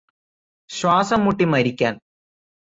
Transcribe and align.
ശ്വാസംമുട്ടിമരിക്കാന് 0.69 1.99